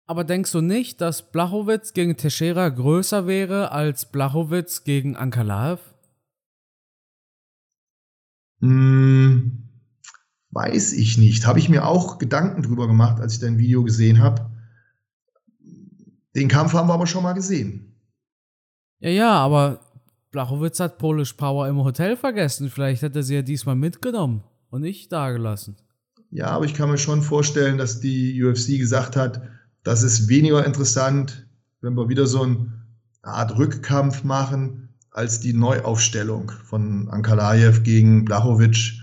[0.07, 5.81] Aber denkst du nicht, dass Blachowitz gegen Teixeira größer wäre als Blachowitz gegen Ankalaev?
[8.61, 9.63] Hm,
[10.51, 11.47] weiß ich nicht.
[11.47, 14.51] Habe ich mir auch Gedanken drüber gemacht, als ich dein Video gesehen habe.
[16.35, 17.95] Den Kampf haben wir aber schon mal gesehen.
[18.99, 19.79] Ja, ja, aber
[20.31, 22.69] Blachowitz hat Polish Power im Hotel vergessen.
[22.69, 25.77] Vielleicht hat er sie ja diesmal mitgenommen und nicht dagelassen.
[26.29, 29.41] Ja, aber ich kann mir schon vorstellen, dass die UFC gesagt hat,
[29.85, 31.47] das ist weniger interessant,
[31.79, 32.73] wenn wir wieder so eine
[33.21, 38.93] Art Rückkampf machen, als die Neuaufstellung von Ankalaev gegen Blachowicz.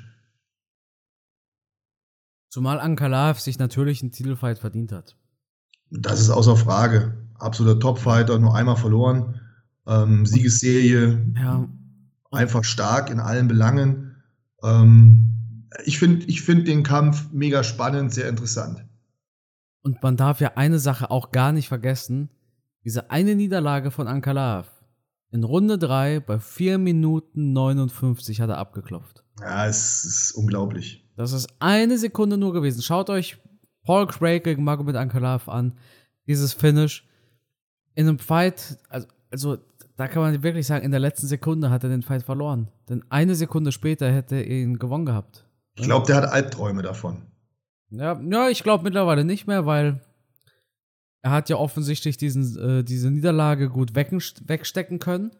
[2.50, 5.16] Zumal Ankalaev sich natürlich einen Titelfight verdient hat.
[5.90, 7.14] Das ist außer Frage.
[7.36, 9.40] Absoluter Topfighter, nur einmal verloren.
[9.86, 11.68] Ähm, Siegesserie, Ja,
[12.32, 14.16] einfach stark in allen Belangen.
[14.62, 18.84] Ähm, ich finde ich find den Kampf mega spannend, sehr interessant.
[19.82, 22.30] Und man darf ja eine Sache auch gar nicht vergessen.
[22.84, 24.68] Diese eine Niederlage von Ankalaev.
[25.30, 29.24] In Runde 3 bei 4 Minuten 59 hat er abgeklopft.
[29.40, 31.08] Ja, es ist unglaublich.
[31.16, 32.82] Das ist eine Sekunde nur gewesen.
[32.82, 33.38] Schaut euch
[33.84, 35.78] Paul Craig gegen Magomed Ankalaev an.
[36.26, 37.08] Dieses Finish.
[37.94, 39.58] In einem Fight, also, also
[39.96, 42.68] da kann man wirklich sagen, in der letzten Sekunde hat er den Fight verloren.
[42.88, 45.44] Denn eine Sekunde später hätte er ihn gewonnen gehabt.
[45.74, 47.22] Ich glaube, der hat Albträume davon.
[47.92, 50.00] Ja, ja ich glaube mittlerweile nicht mehr, weil
[51.22, 55.30] er hat ja offensichtlich diesen, äh, diese Niederlage gut wegstecken können.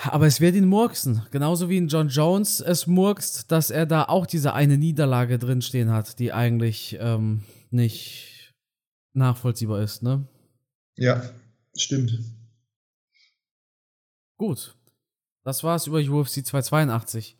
[0.00, 1.26] Aber es wird ihn murksen.
[1.32, 5.90] Genauso wie in John Jones es murkst, dass er da auch diese eine Niederlage drinstehen
[5.90, 8.54] hat, die eigentlich ähm, nicht
[9.12, 10.26] nachvollziehbar ist, ne?
[10.96, 11.28] Ja,
[11.76, 12.16] stimmt.
[14.38, 14.76] Gut.
[15.44, 17.36] Das war's über UFC 282.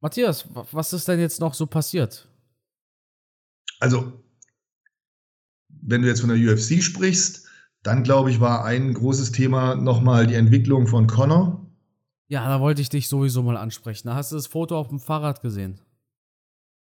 [0.00, 2.28] Matthias, wa- was ist denn jetzt noch so passiert?
[3.80, 4.24] Also,
[5.68, 7.46] wenn du jetzt von der UFC sprichst,
[7.82, 11.66] dann glaube ich, war ein großes Thema nochmal die Entwicklung von Connor.
[12.26, 14.08] Ja, da wollte ich dich sowieso mal ansprechen.
[14.08, 15.80] Da hast du das Foto auf dem Fahrrad gesehen.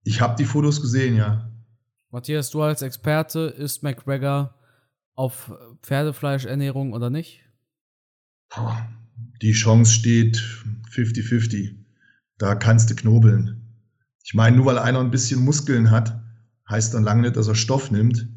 [0.04, 1.50] Ich habe die Fotos gesehen, ja.
[2.12, 4.54] Matthias, du als Experte, ist McGregor
[5.15, 7.41] auf Pferdefleischernährung oder nicht?
[9.41, 10.38] Die Chance steht
[10.91, 11.76] 50-50.
[12.38, 13.62] Da kannst du knobeln.
[14.24, 16.22] Ich meine, nur weil einer ein bisschen Muskeln hat,
[16.69, 18.28] heißt dann lange nicht, dass er Stoff nimmt.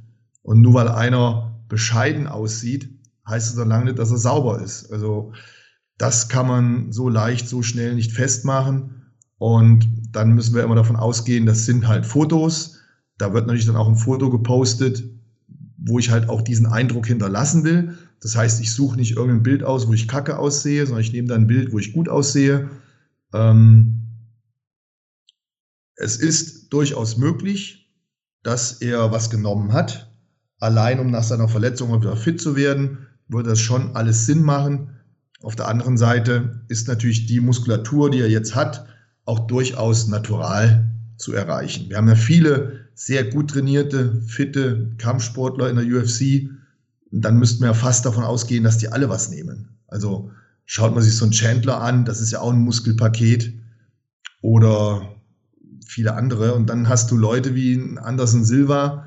[0.43, 2.89] Und nur weil einer bescheiden aussieht,
[3.29, 4.93] heißt es dann lange nicht, dass er sauber ist.
[4.93, 5.33] Also
[5.99, 9.03] das kann man so leicht, so schnell nicht festmachen.
[9.39, 12.79] Und dann müssen wir immer davon ausgehen, das sind halt Fotos.
[13.19, 15.05] Da wird natürlich dann auch ein Foto gepostet,
[15.79, 17.97] wo ich halt auch diesen Eindruck hinterlassen will.
[18.21, 21.29] Das heißt, ich suche nicht irgendein Bild aus, wo ich kacke aussehe, sondern ich nehme
[21.29, 22.71] dann ein Bild, wo ich gut aussehe.
[23.33, 24.07] Ähm,
[25.97, 27.86] es ist durchaus möglich,
[28.47, 30.09] dass er was genommen hat.
[30.61, 34.91] Allein um nach seiner Verletzung wieder fit zu werden, würde das schon alles Sinn machen.
[35.43, 38.87] Auf der anderen Seite ist natürlich die Muskulatur, die er jetzt hat,
[39.25, 41.89] auch durchaus natural zu erreichen.
[41.89, 46.49] Wir haben ja viele sehr gut trainierte, fitte Kampfsportler in der UFC.
[47.11, 49.77] Dann müssten wir ja fast davon ausgehen, dass die alle was nehmen.
[49.89, 50.31] Also
[50.67, 53.53] schaut man sich so einen Chandler an, das ist ja auch ein Muskelpaket.
[54.41, 55.16] Oder
[55.97, 56.53] viele andere.
[56.53, 59.07] Und dann hast du Leute wie Anderson Silva,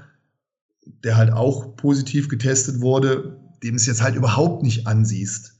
[1.03, 5.53] der halt auch positiv getestet wurde, dem es jetzt halt überhaupt nicht ansiehst.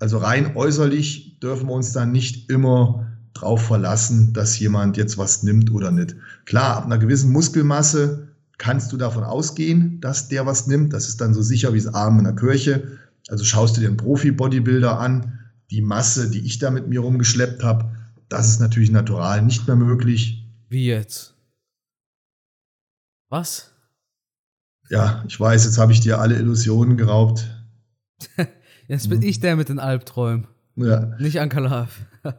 [0.00, 5.44] Also rein äußerlich dürfen wir uns da nicht immer drauf verlassen, dass jemand jetzt was
[5.44, 6.16] nimmt oder nicht.
[6.44, 8.26] Klar, ab einer gewissen Muskelmasse
[8.58, 10.92] kannst du davon ausgehen, dass der was nimmt.
[10.92, 12.98] Das ist dann so sicher wie das Arm in der Kirche.
[13.28, 15.38] Also schaust du dir einen Profi-Bodybuilder an,
[15.70, 17.92] die Masse, die ich da mit mir rumgeschleppt habe,
[18.28, 20.37] das ist natürlich natural nicht mehr möglich.
[20.68, 21.34] Wie jetzt?
[23.30, 23.72] Was?
[24.90, 27.46] Ja, ich weiß, jetzt habe ich dir alle Illusionen geraubt.
[28.88, 29.24] jetzt bin mhm.
[29.24, 30.46] ich der mit den Albträumen.
[30.76, 31.16] Ja.
[31.18, 32.06] Nicht Ankalav.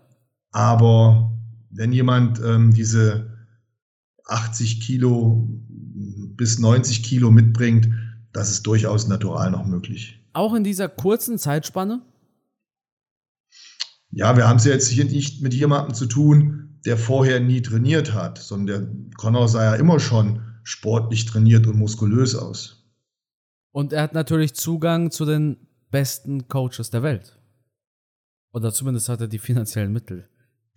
[0.51, 1.37] Aber
[1.71, 3.37] wenn jemand ähm, diese
[4.25, 5.47] 80 Kilo
[6.35, 7.89] bis 90 Kilo mitbringt,
[8.31, 10.23] das ist durchaus natural noch möglich.
[10.33, 12.01] Auch in dieser kurzen Zeitspanne?
[14.11, 17.61] Ja, wir haben es ja jetzt hier nicht mit jemandem zu tun, der vorher nie
[17.61, 22.87] trainiert hat, sondern der Connor sah ja immer schon sportlich trainiert und muskulös aus.
[23.71, 25.57] Und er hat natürlich Zugang zu den
[25.91, 27.39] besten Coaches der Welt.
[28.51, 30.27] Oder zumindest hat er die finanziellen Mittel.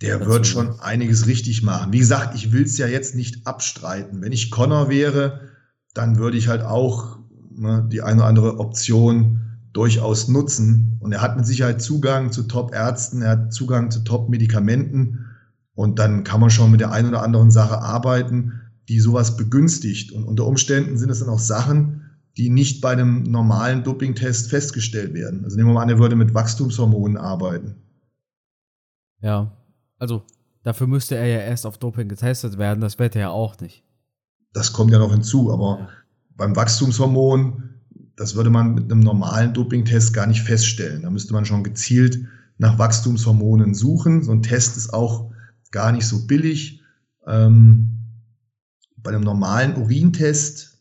[0.01, 1.93] Der wird schon einiges richtig machen.
[1.93, 4.21] Wie gesagt, ich will es ja jetzt nicht abstreiten.
[4.21, 5.49] Wenn ich Connor wäre,
[5.95, 7.19] dann würde ich halt auch
[7.51, 9.41] ne, die eine oder andere Option
[9.73, 10.99] durchaus nutzen.
[11.01, 15.22] Und er hat mit Sicherheit Zugang zu Top-Ärzten, er hat Zugang zu Top-Medikamenten.
[15.75, 20.13] Und dann kann man schon mit der einen oder anderen Sache arbeiten, die sowas begünstigt.
[20.13, 25.15] Und unter Umständen sind es dann auch Sachen, die nicht bei einem normalen Dopingtest festgestellt
[25.15, 25.45] werden.
[25.45, 27.77] Also nehmen wir mal an, er würde mit Wachstumshormonen arbeiten.
[29.21, 29.53] Ja,
[29.99, 30.23] also
[30.63, 33.85] dafür müsste er ja erst auf Doping getestet werden, das wird er ja auch nicht.
[34.53, 35.89] Das kommt ja noch hinzu, aber ja.
[36.37, 37.71] beim Wachstumshormon,
[38.17, 41.03] das würde man mit einem normalen Dopingtest gar nicht feststellen.
[41.03, 42.19] Da müsste man schon gezielt
[42.59, 44.23] nach Wachstumshormonen suchen.
[44.23, 45.32] So ein Test ist auch
[45.73, 46.81] gar nicht so billig.
[47.27, 47.99] Ähm,
[48.97, 50.79] bei einem normalen Urintest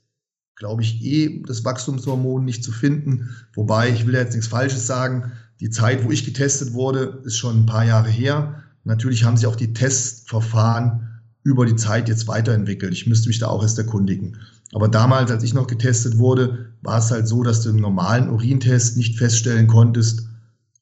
[0.55, 3.35] glaube ich eh das Wachstumshormon nicht zu finden.
[3.55, 7.61] Wobei, ich will jetzt nichts Falsches sagen, die Zeit, wo ich getestet wurde, ist schon
[7.61, 8.63] ein paar Jahre her.
[8.83, 12.93] Natürlich haben sich auch die Testverfahren über die Zeit jetzt weiterentwickelt.
[12.93, 14.37] Ich müsste mich da auch erst erkundigen.
[14.73, 18.29] Aber damals, als ich noch getestet wurde, war es halt so, dass du im normalen
[18.29, 20.27] Urintest nicht feststellen konntest,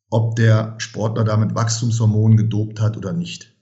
[0.10, 3.54] ob der Sportler damit Wachstumshormonen gedopt hat oder nicht.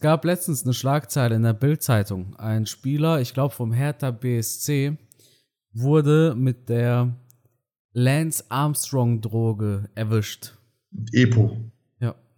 [0.00, 2.34] Es gab letztens eine Schlagzeile in der Bild-Zeitung.
[2.36, 4.96] Ein Spieler, ich glaube vom Hertha BSC,
[5.74, 7.14] wurde mit der
[7.92, 10.54] Lance Armstrong-Droge erwischt.
[11.12, 11.54] Epo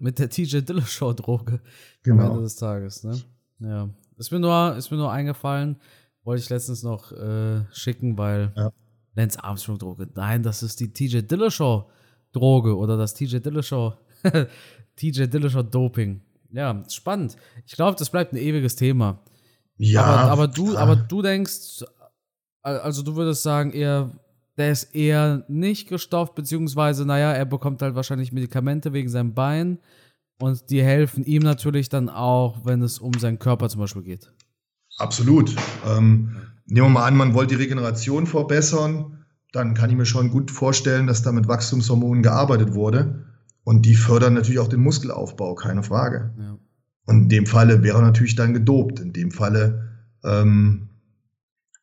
[0.03, 1.61] mit der TJ Dillashaw-Droge
[2.03, 2.25] genau.
[2.25, 3.05] am Ende des Tages.
[3.05, 3.16] Ne?
[3.61, 3.88] Ja.
[4.18, 5.77] Ist mir, nur, ist mir nur eingefallen,
[6.25, 8.72] wollte ich letztens noch äh, schicken, weil ja.
[9.14, 10.09] Lance Armstrong-Droge.
[10.16, 13.94] Nein, das ist die TJ Dillashaw-Droge oder das TJ Dillashaw,
[14.96, 16.20] TJ Dillashaw-Doping.
[16.53, 17.37] Ja, spannend.
[17.67, 19.21] Ich glaube, das bleibt ein ewiges Thema.
[19.77, 20.05] Ja.
[20.05, 21.85] Aber, aber du, aber du denkst,
[22.62, 24.11] also du würdest sagen, eher
[24.57, 29.79] der ist eher nicht gestofft, beziehungsweise, naja, er bekommt halt wahrscheinlich Medikamente wegen seinem Bein
[30.38, 34.33] und die helfen ihm natürlich dann auch, wenn es um seinen Körper zum Beispiel geht.
[34.99, 35.55] Absolut.
[35.87, 36.37] Ähm,
[36.67, 40.51] nehmen wir mal an, man wollte die Regeneration verbessern, dann kann ich mir schon gut
[40.51, 43.25] vorstellen, dass da mit Wachstumshormonen gearbeitet wurde.
[43.64, 46.33] Und die fördern natürlich auch den Muskelaufbau, keine Frage.
[46.38, 46.59] Ja.
[47.07, 49.01] Und in dem Falle wäre er natürlich dann gedopt.
[49.01, 49.88] In dem Falle
[50.25, 50.88] ähm,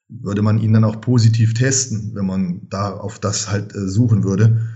[0.07, 4.23] würde man ihn dann auch positiv testen, wenn man da auf das halt äh, suchen
[4.23, 4.67] würde.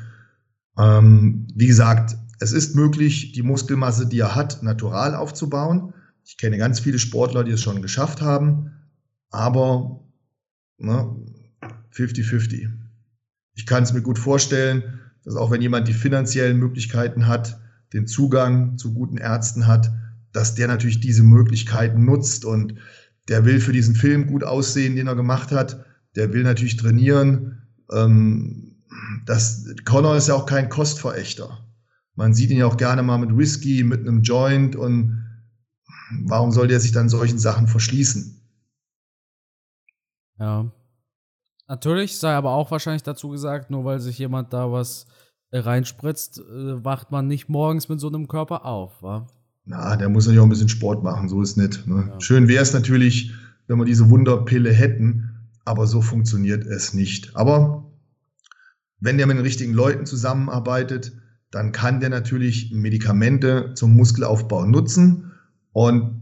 [0.77, 5.93] Ähm, wie gesagt, es ist möglich, die Muskelmasse, die er hat, natural aufzubauen.
[6.25, 8.71] Ich kenne ganz viele Sportler, die es schon geschafft haben,
[9.29, 9.99] aber
[10.79, 12.63] 50-50.
[12.63, 12.73] Ne,
[13.55, 14.83] ich kann es mir gut vorstellen,
[15.25, 17.59] dass auch wenn jemand die finanziellen Möglichkeiten hat,
[17.93, 19.91] den Zugang zu guten Ärzten hat,
[20.31, 22.75] dass der natürlich diese Möglichkeiten nutzt und
[23.29, 25.85] der will für diesen Film gut aussehen, den er gemacht hat.
[26.15, 27.61] Der will natürlich trainieren.
[27.91, 28.75] Ähm,
[29.25, 31.65] das, Connor ist ja auch kein Kostverächter.
[32.15, 35.23] Man sieht ihn ja auch gerne mal mit Whisky, mit einem Joint und
[36.25, 38.41] warum soll der sich dann solchen Sachen verschließen?
[40.39, 40.71] Ja.
[41.73, 45.07] Natürlich, sei aber auch wahrscheinlich dazu gesagt, nur weil sich jemand da was
[45.49, 49.25] äh, reinspritzt, äh, wacht man nicht morgens mit so einem Körper auf, wa?
[49.65, 51.87] Na, der muss ja auch ein bisschen Sport machen, so ist nicht.
[51.87, 52.09] Ne?
[52.11, 52.21] Ja.
[52.21, 53.33] Schön wäre es natürlich,
[53.65, 55.31] wenn wir diese Wunderpille hätten,
[55.65, 57.35] aber so funktioniert es nicht.
[57.35, 57.91] Aber
[58.99, 61.13] wenn der mit den richtigen Leuten zusammenarbeitet,
[61.49, 65.31] dann kann der natürlich Medikamente zum Muskelaufbau nutzen.
[65.71, 66.21] Und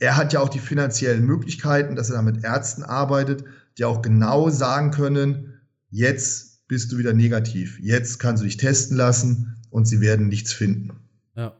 [0.00, 3.44] er hat ja auch die finanziellen Möglichkeiten, dass er da mit Ärzten arbeitet,
[3.80, 5.54] die auch genau sagen können,
[5.88, 10.52] jetzt bist du wieder negativ, jetzt kannst du dich testen lassen und sie werden nichts
[10.52, 11.00] finden.
[11.34, 11.56] Ja.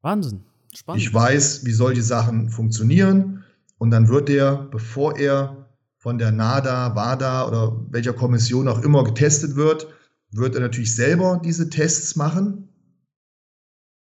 [0.00, 0.44] Wahnsinn.
[0.72, 1.02] Spannend.
[1.02, 3.42] Ich weiß, wie solche Sachen funktionieren
[3.78, 9.02] und dann wird er, bevor er von der NADA, WADA oder welcher Kommission auch immer
[9.02, 9.88] getestet wird,
[10.30, 12.68] wird er natürlich selber diese Tests machen.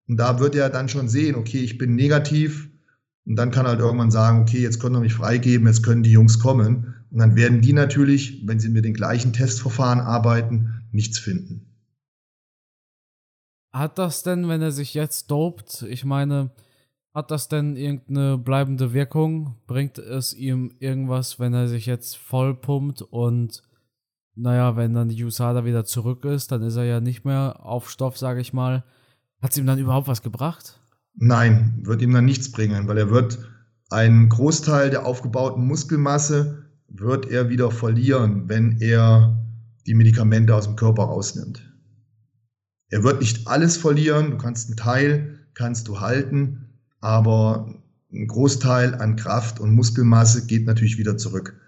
[0.08, 2.70] Und da wird er dann schon sehen, okay, ich bin negativ,
[3.26, 6.12] und dann kann halt irgendwann sagen, okay, jetzt können wir mich freigeben, jetzt können die
[6.12, 6.94] Jungs kommen.
[7.10, 11.66] Und dann werden die natürlich, wenn sie mit den gleichen Testverfahren arbeiten, nichts finden.
[13.72, 16.50] Hat das denn, wenn er sich jetzt dopt, ich meine,
[17.12, 19.56] hat das denn irgendeine bleibende Wirkung?
[19.66, 23.62] Bringt es ihm irgendwas, wenn er sich jetzt voll pumpt und
[24.34, 27.90] naja, wenn dann die USADA wieder zurück ist, dann ist er ja nicht mehr auf
[27.90, 28.84] Stoff, sage ich mal.
[29.40, 30.78] Hat es ihm dann überhaupt was gebracht?
[31.16, 33.38] Nein, wird ihm dann nichts bringen, weil er wird
[33.90, 39.44] einen Großteil der aufgebauten Muskelmasse wird er wieder verlieren, wenn er
[39.86, 41.62] die Medikamente aus dem Körper rausnimmt.
[42.90, 46.66] Er wird nicht alles verlieren, du kannst einen Teil, kannst du halten,
[47.00, 47.74] aber
[48.12, 51.58] ein Großteil an Kraft und Muskelmasse geht natürlich wieder zurück.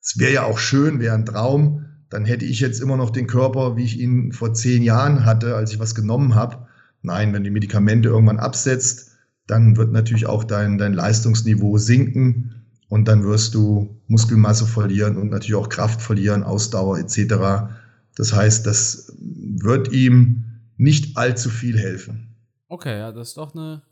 [0.00, 3.26] Es wäre ja auch schön, wäre ein Traum, dann hätte ich jetzt immer noch den
[3.26, 6.67] Körper, wie ich ihn vor zehn Jahren hatte, als ich was genommen habe.
[7.02, 9.12] Nein, wenn die Medikamente irgendwann absetzt,
[9.46, 15.30] dann wird natürlich auch dein, dein Leistungsniveau sinken und dann wirst du Muskelmasse verlieren und
[15.30, 17.72] natürlich auch Kraft verlieren, Ausdauer etc.
[18.16, 20.44] Das heißt, das wird ihm
[20.76, 22.36] nicht allzu viel helfen.
[22.68, 23.82] Okay, ja, das ist doch eine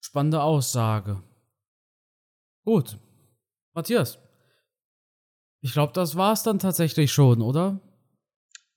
[0.00, 1.22] spannende Aussage.
[2.64, 2.98] Gut.
[3.74, 4.18] Matthias,
[5.60, 7.80] ich glaube, das war es dann tatsächlich schon, oder?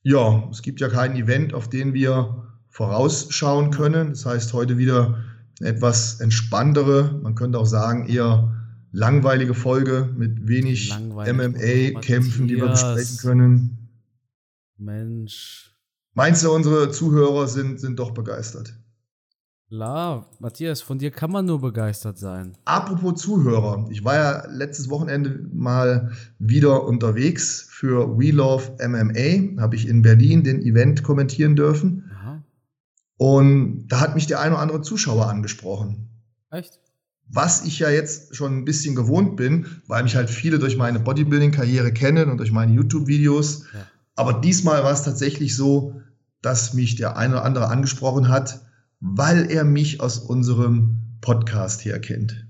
[0.04, 4.10] Ja, es gibt ja kein Event, auf den wir vorausschauen können.
[4.10, 5.24] Das heißt, heute wieder
[5.60, 8.56] eine etwas entspanntere, man könnte auch sagen, eher
[8.92, 13.78] langweilige Folge mit wenig MMA-Kämpfen, die wir besprechen können.
[14.78, 15.76] Mensch.
[16.14, 18.74] Meinst du, unsere Zuhörer sind, sind doch begeistert?
[19.70, 22.58] Klar, Matthias, von dir kann man nur begeistert sein.
[22.66, 29.78] Apropos Zuhörer, ich war ja letztes Wochenende mal wieder unterwegs für We Love MMA, habe
[29.78, 32.11] ich in Berlin den Event kommentieren dürfen.
[33.22, 36.10] Und da hat mich der ein oder andere Zuschauer angesprochen.
[36.50, 36.80] Echt?
[37.28, 41.00] Was ich ja jetzt schon ein bisschen gewohnt bin, weil mich halt viele durch meine
[41.00, 43.66] Bodybuilding-Karriere kennen und durch meine YouTube-Videos.
[43.76, 43.86] Ja.
[44.16, 46.02] Aber diesmal war es tatsächlich so,
[46.42, 48.62] dass mich der eine oder andere angesprochen hat,
[49.02, 52.48] weil er mich aus unserem Podcast her kennt.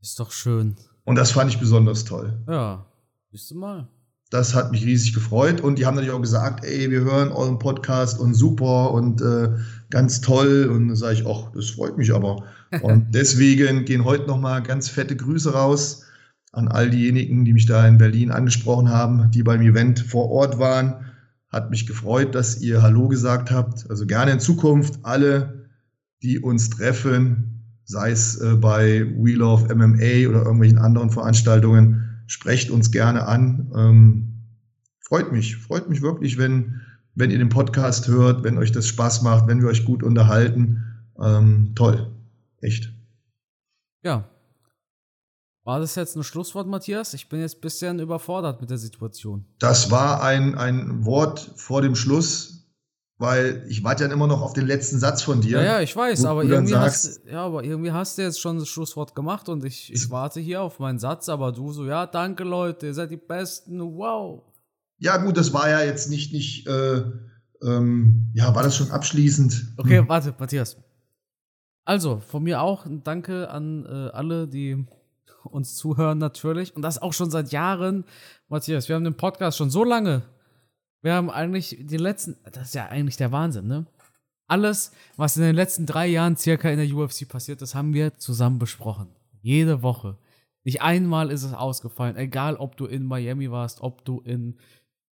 [0.00, 0.76] Ist doch schön.
[1.02, 2.44] Und das fand ich besonders toll.
[2.46, 2.86] Ja,
[3.32, 3.88] siehst du mal.
[4.30, 7.58] Das hat mich riesig gefreut und die haben natürlich auch gesagt, ey, wir hören euren
[7.58, 9.50] Podcast und super und äh,
[9.90, 10.68] ganz toll.
[10.72, 12.44] Und dann sage ich, ach, das freut mich aber.
[12.82, 16.02] Und deswegen gehen heute nochmal ganz fette Grüße raus
[16.52, 20.58] an all diejenigen, die mich da in Berlin angesprochen haben, die beim Event vor Ort
[20.58, 21.06] waren.
[21.48, 23.88] Hat mich gefreut, dass ihr Hallo gesagt habt.
[23.88, 25.66] Also gerne in Zukunft alle
[26.22, 32.70] die uns treffen, sei es äh, bei We Love MMA oder irgendwelchen anderen Veranstaltungen, sprecht
[32.70, 33.72] uns gerne an.
[33.74, 34.42] Ähm,
[35.00, 36.80] freut mich, freut mich wirklich, wenn,
[37.14, 40.84] wenn ihr den Podcast hört, wenn euch das Spaß macht, wenn wir euch gut unterhalten.
[41.22, 42.10] Ähm, toll,
[42.60, 42.92] echt.
[44.02, 44.28] Ja.
[45.64, 47.12] War das jetzt ein Schlusswort, Matthias?
[47.14, 49.44] Ich bin jetzt ein bisschen überfordert mit der Situation.
[49.58, 52.55] Das war ein, ein Wort vor dem Schluss
[53.18, 55.58] weil ich warte ja immer noch auf den letzten Satz von dir.
[55.58, 58.58] Ja, ja, ich weiß, aber irgendwie, sagst, hast, ja, aber irgendwie hast du jetzt schon
[58.58, 62.06] das Schlusswort gemacht und ich, ich warte hier auf meinen Satz, aber du so, ja,
[62.06, 64.42] danke Leute, ihr seid die Besten, wow.
[64.98, 67.02] Ja, gut, das war ja jetzt nicht, nicht, äh,
[67.62, 69.74] ähm, ja, war das schon abschließend?
[69.78, 70.08] Okay, hm.
[70.08, 70.76] warte, Matthias.
[71.86, 74.84] Also, von mir auch ein Danke an äh, alle, die
[75.44, 78.04] uns zuhören natürlich und das auch schon seit Jahren.
[78.48, 80.22] Matthias, wir haben den Podcast schon so lange
[81.06, 83.86] wir haben eigentlich die letzten, das ist ja eigentlich der Wahnsinn, ne?
[84.48, 88.18] Alles, was in den letzten drei Jahren circa in der UFC passiert ist, haben wir
[88.18, 89.06] zusammen besprochen.
[89.40, 90.18] Jede Woche.
[90.64, 94.56] Nicht einmal ist es ausgefallen, egal ob du in Miami warst, ob du in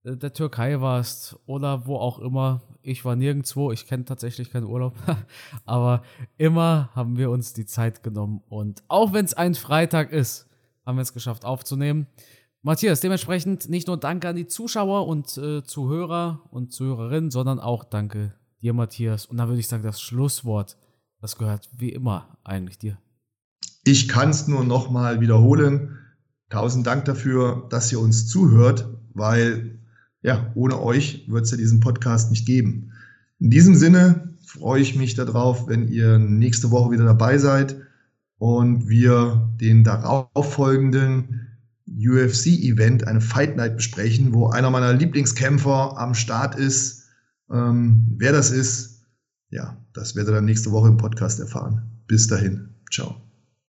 [0.03, 2.63] äh, der Türkei warst oder wo auch immer.
[2.83, 4.97] Ich war nirgendwo, ich kenne tatsächlich keinen Urlaub,
[5.65, 6.03] aber
[6.39, 10.49] immer haben wir uns die Zeit genommen und auch wenn es ein Freitag ist,
[10.85, 12.09] haben wir es geschafft aufzunehmen.
[12.67, 17.85] Matthias, dementsprechend nicht nur Danke an die Zuschauer und äh, Zuhörer und Zuhörerinnen, sondern auch
[17.85, 19.27] Danke dir, Matthias.
[19.27, 20.79] Und dann würde ich sagen, das Schlusswort,
[21.21, 22.97] das gehört wie immer eigentlich dir.
[23.85, 25.99] Ich kann es nur nochmal wiederholen.
[26.49, 29.79] Tausend Dank dafür, dass ihr uns zuhört, weil
[30.23, 32.93] ja, ohne euch wird es ja diesen Podcast nicht geben.
[33.41, 37.77] In diesem Sinne freue ich mich darauf, wenn ihr nächste Woche wieder dabei seid
[38.39, 41.44] und wir den darauffolgenden
[41.89, 47.05] UFC-Event, eine Fight Night besprechen, wo einer meiner Lieblingskämpfer am Start ist.
[47.51, 49.05] Ähm, wer das ist,
[49.51, 52.03] ja, das werdet ihr dann nächste Woche im Podcast erfahren.
[52.07, 52.75] Bis dahin.
[52.91, 53.21] Ciao.